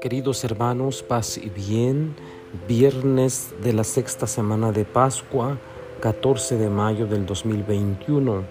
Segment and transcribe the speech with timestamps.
[0.00, 2.14] Queridos hermanos, paz y bien,
[2.68, 5.58] viernes de la sexta semana de Pascua,
[6.00, 8.44] 14 de mayo del 2021.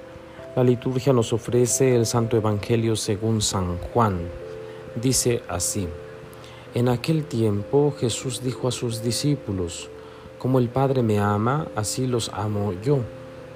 [0.55, 4.20] La liturgia nos ofrece el Santo Evangelio según San Juan.
[5.02, 5.88] Dice así,
[6.74, 9.90] en aquel tiempo Jesús dijo a sus discípulos,
[10.38, 12.99] como el Padre me ama, así los amo yo,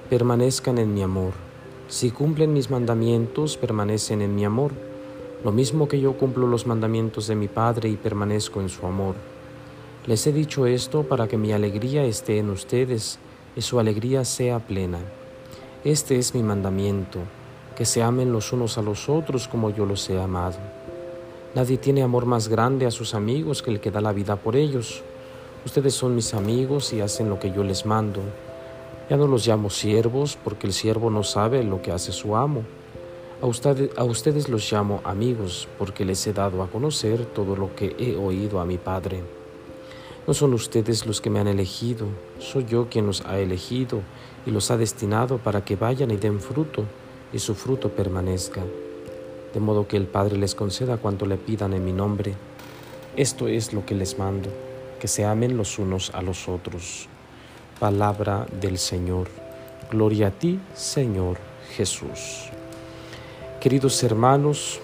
[0.08, 1.51] permanezcan en mi amor.
[1.92, 4.72] Si cumplen mis mandamientos, permanecen en mi amor
[5.44, 9.14] lo mismo que yo cumplo los mandamientos de mi Padre y permanezco en su amor.
[10.06, 13.18] Les he dicho esto para que mi alegría esté en ustedes
[13.54, 15.00] y su alegría sea plena.
[15.84, 17.18] Este es mi mandamiento,
[17.76, 20.56] que se amen los unos a los otros como yo los he amado.
[21.54, 24.56] Nadie tiene amor más grande a sus amigos que el que da la vida por
[24.56, 25.02] ellos.
[25.66, 28.22] Ustedes son mis amigos y hacen lo que yo les mando.
[29.10, 32.62] Ya no los llamo siervos porque el siervo no sabe lo que hace su amo
[33.42, 38.14] a, ustedes los llamo amigos porque les he dado a conocer todo lo que he
[38.14, 39.20] oído a mi Padre.
[40.28, 42.06] No son ustedes los que me han elegido,
[42.38, 44.00] soy yo quien los ha elegido
[44.46, 46.84] y los ha destinado para que vayan y den fruto
[47.32, 48.62] y su fruto permanezca,
[49.52, 52.34] de modo que el Padre les conceda cuanto le pidan en mi nombre.
[53.16, 54.50] Esto es lo que les mando,
[55.00, 57.08] que se amen los unos a los otros.
[57.78, 59.28] Palabra del Señor.
[59.90, 61.38] Gloria a ti, Señor
[61.76, 62.50] Jesús.
[63.60, 64.80] Queridos hermanos,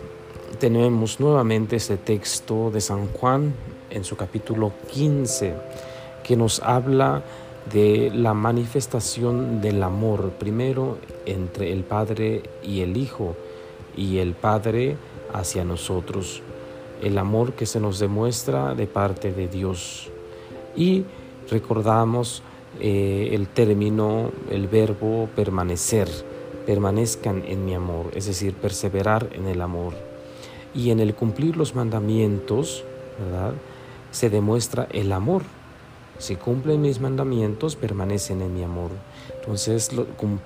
[0.58, 3.54] tenemos nuevamente este texto de San Juan
[3.90, 5.54] en su capítulo 15
[6.22, 7.22] que nos habla
[7.72, 13.36] de la manifestación del amor, primero entre el Padre y el Hijo
[13.96, 14.96] y el Padre
[15.32, 16.42] hacia nosotros,
[17.02, 20.10] el amor que se nos demuestra de parte de Dios.
[20.76, 21.04] Y
[21.50, 22.42] recordamos
[22.80, 26.08] eh, el término, el verbo permanecer
[26.68, 29.94] permanezcan en mi amor, es decir, perseverar en el amor.
[30.74, 32.84] Y en el cumplir los mandamientos,
[33.18, 33.54] ¿verdad?
[34.10, 35.44] Se demuestra el amor.
[36.18, 38.90] Si cumplen mis mandamientos, permanecen en mi amor.
[39.40, 39.90] Entonces,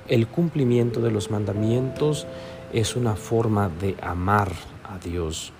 [0.07, 2.29] el cumplimiento de los mandamientos
[2.73, 4.53] es una forma de amar
[4.85, 5.53] a Dios.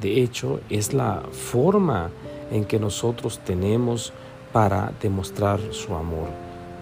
[0.00, 2.08] De hecho, es la forma
[2.50, 4.14] en que nosotros tenemos
[4.56, 6.30] para demostrar su amor.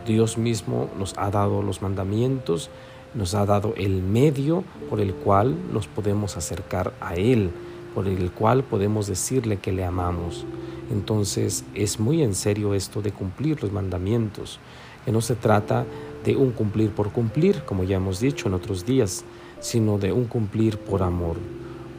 [0.07, 2.71] Dios mismo nos ha dado los mandamientos
[3.15, 7.51] nos ha dado el medio por el cual nos podemos acercar a Él,
[7.93, 10.47] por el cual podemos decirle que le amamos.
[10.93, 14.61] Entonces es muy en serio esto de cumplir los mandamientos,
[15.05, 15.85] que no se trata
[16.25, 19.25] de un cumplir por cumplir, como ya hemos dicho en otros días,
[19.59, 21.39] sino de un cumplir por amor,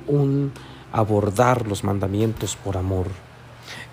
[0.07, 0.53] un
[0.93, 3.07] abordar los mandamientos por amor.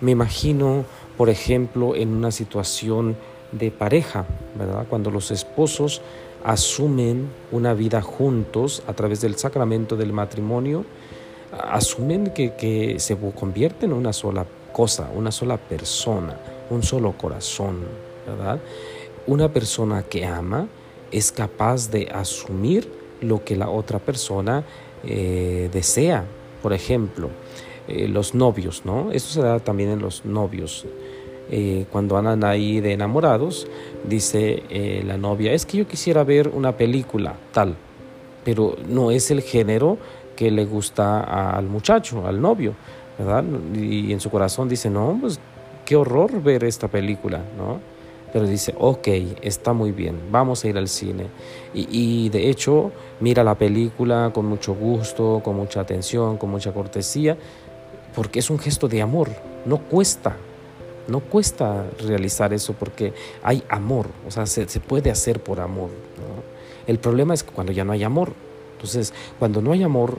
[0.01, 0.85] Me imagino,
[1.17, 3.15] por ejemplo, en una situación
[3.51, 4.25] de pareja,
[4.57, 4.85] ¿verdad?
[4.89, 6.01] Cuando los esposos
[6.43, 10.85] asumen una vida juntos a través del sacramento del matrimonio,
[11.69, 16.37] asumen que, se convierten en una sola cosa, una sola persona,
[16.69, 17.81] un solo corazón,
[18.25, 18.59] ¿verdad?
[19.27, 20.67] Una persona que ama
[21.11, 22.91] es capaz de asumir
[23.21, 24.63] lo que la otra persona
[25.03, 26.25] eh, desea.
[26.61, 27.29] Por ejemplo,
[27.87, 29.11] eh, los novios, ¿no?
[29.11, 30.85] Esto se da también en los novios.
[31.51, 33.67] Eh, cuando andan ahí de enamorados,
[34.05, 37.75] dice eh, la novia, es que yo quisiera ver una película tal,
[38.45, 39.97] pero no es el género
[40.37, 42.73] que le gusta al muchacho, al novio,
[43.19, 43.43] ¿verdad?
[43.75, 45.39] Y en su corazón dice, no, pues
[45.85, 47.81] qué horror ver esta película, ¿no?
[48.31, 49.07] Pero dice, ok,
[49.41, 51.27] está muy bien, vamos a ir al cine.
[51.73, 56.71] Y, y de hecho, mira la película con mucho gusto, con mucha atención, con mucha
[56.73, 57.37] cortesía,
[58.15, 59.29] porque es un gesto de amor,
[59.65, 60.35] no cuesta,
[61.07, 65.89] no cuesta realizar eso porque hay amor, o sea, se, puede hacer por amor.
[66.87, 68.33] El problema es cuando ya no hay amor.
[68.73, 70.17] Entonces, cuando no hay amor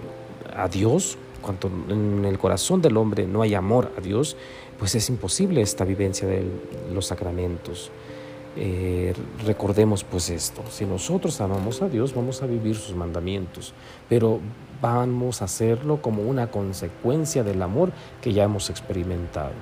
[0.56, 4.36] a Dios, cuando en el corazón del hombre no hay amor a Dios,
[4.78, 6.44] pues es imposible esta vivencia de
[6.92, 7.90] los sacramentos.
[8.56, 9.12] Eh,
[9.44, 13.74] recordemos pues esto, si nosotros amamos a Dios vamos a vivir sus mandamientos,
[14.08, 14.38] pero
[14.80, 17.90] vamos a hacerlo como una consecuencia del amor
[18.22, 19.54] que ya hemos experimentado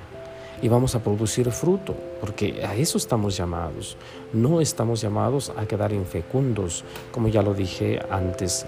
[0.63, 3.97] y vamos a producir fruto, porque a eso estamos llamados.
[4.31, 8.65] No estamos llamados a quedar infecundos, como ya lo dije antes.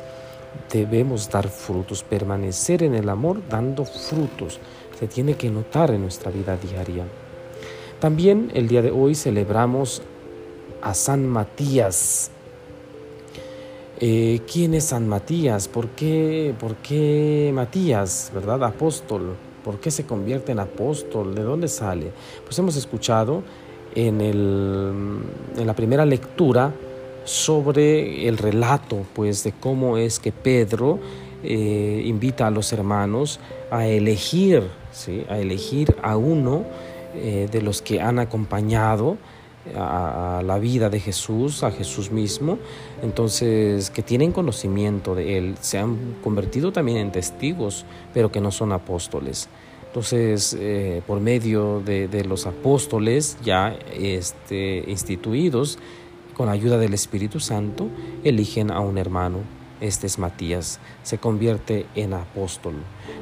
[0.70, 4.60] Debemos dar frutos, permanecer en el amor dando frutos.
[5.00, 7.06] Se tiene que notar en nuestra vida diaria.
[8.02, 10.02] También el día de hoy celebramos
[10.86, 12.30] a San Matías.
[14.00, 15.68] Eh, ¿Quién es San Matías?
[15.68, 18.64] ¿Por qué, ¿Por qué Matías, verdad?
[18.64, 19.36] Apóstol.
[19.64, 21.34] ¿Por qué se convierte en apóstol?
[21.34, 22.12] ¿De dónde sale?
[22.44, 23.42] Pues hemos escuchado
[23.96, 25.22] en, el,
[25.58, 26.72] en la primera lectura
[27.24, 31.00] sobre el relato pues de cómo es que Pedro
[31.44, 33.40] eh, invita a los hermanos
[33.72, 34.62] a elegir,
[34.92, 35.26] ¿sí?
[35.30, 36.64] a elegir a uno
[37.16, 39.18] eh, de los que han acompañado
[39.76, 42.60] a, la vida de Jesús, a Jesús mismo,
[43.02, 48.52] entonces que tienen conocimiento de Él, se han convertido también en testigos, pero que no
[48.52, 49.50] son apóstoles.
[49.88, 55.80] Entonces, eh, por medio de, los apóstoles ya este, instituidos,
[56.34, 57.88] con la ayuda del Espíritu Santo,
[58.26, 59.40] eligen a un hermano.
[59.80, 62.76] Este es Matías, se convierte en apóstol.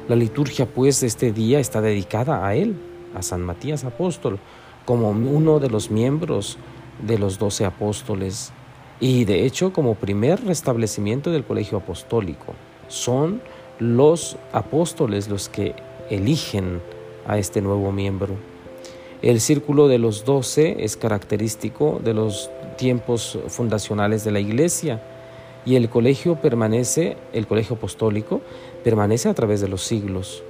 [0.08, 2.76] La liturgia pues de este día está dedicada a él,
[3.14, 4.38] a San Matías apóstol,
[4.84, 6.58] como uno de los miembros
[7.06, 8.52] de los doce apóstoles
[9.00, 12.54] y de hecho como primer restablecimiento del colegio apostólico.
[12.88, 13.40] Son
[13.78, 15.74] los apóstoles los que
[16.10, 16.80] eligen
[17.26, 18.36] a este nuevo miembro.
[19.22, 25.02] El círculo de los doce es característico de los tiempos fundacionales de la iglesia
[25.64, 28.42] y el colegio permanece, el colegio apostólico
[28.82, 30.42] permanece a través de los siglos.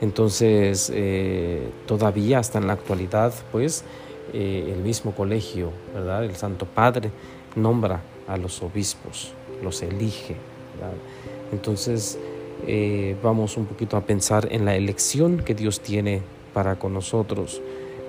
[0.00, 3.84] Entonces, eh, todavía hasta en la actualidad, pues,
[4.32, 6.24] eh, el mismo colegio, ¿verdad?
[6.24, 7.10] El Santo Padre
[7.56, 9.32] nombra a los obispos,
[9.62, 10.36] los elige.
[11.52, 12.18] Entonces,
[12.66, 17.62] eh, vamos un poquito a pensar en la elección que Dios tiene para con nosotros,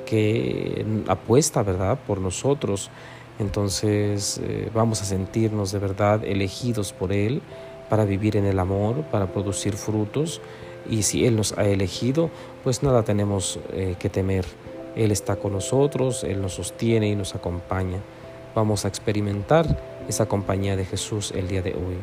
[0.05, 2.89] que apuesta, ¿verdad?, por nosotros.
[3.37, 4.39] Entonces,
[4.73, 7.41] vamos a sentirnos de verdad elegidos por Él
[7.89, 10.41] para vivir en el amor, para producir frutos
[10.89, 12.29] y si Él nos ha elegido,
[12.63, 14.45] pues nada tenemos eh, que temer.
[14.95, 17.99] Él está con nosotros, Él nos sostiene y nos acompaña.
[18.55, 21.97] Vamos a experimentar esa compañía de Jesús el día de hoy.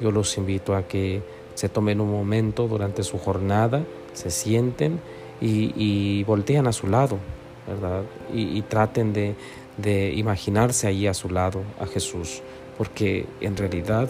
[0.00, 1.22] Yo los invito a que
[1.54, 3.82] se tomen un momento durante su jornada,
[4.12, 5.00] se sienten
[5.40, 7.18] y, voltean a su lado,
[7.66, 8.02] ¿verdad?
[8.32, 9.34] Y, traten de,
[9.76, 12.42] de imaginarse allí a su lado a Jesús,
[12.76, 14.08] porque en realidad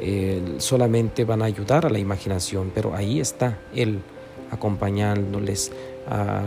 [0.00, 4.00] eh, solamente van a ayudar a la imaginación, pero ahí está Él
[4.50, 5.72] acompañándoles,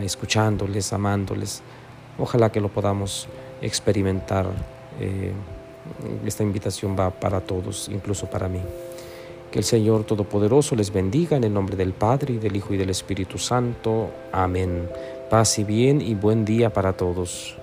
[0.01, 1.61] escuchándoles, amándoles.
[2.17, 3.27] Ojalá que lo podamos
[3.61, 4.47] experimentar.
[4.99, 5.31] Eh,
[6.25, 8.61] esta invitación va para todos, incluso para mí.
[9.51, 12.77] Que el Señor Todopoderoso les bendiga en el nombre del Padre, y del Hijo y
[12.77, 14.09] del Espíritu Santo.
[14.31, 14.89] Amén.
[15.29, 17.57] Paz y bien y buen día para todos.